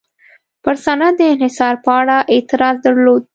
[0.63, 3.23] پر صنعت د انحصار په اړه اعتراض درلود.